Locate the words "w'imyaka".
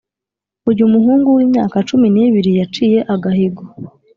1.37-1.77